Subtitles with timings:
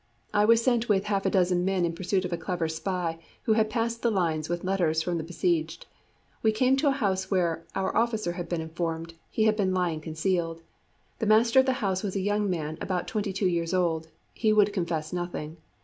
[0.33, 3.53] I was sent with half a dozen men in pursuit of a clever spy, who
[3.53, 5.85] had passed the lines with letters from the besieged.
[6.41, 10.01] We came to a house where, our officer had been informed, he had been lying
[10.01, 10.63] concealed.
[11.19, 14.07] The master of the house was a young man about twenty two years old.
[14.33, 15.57] He would confess nothing.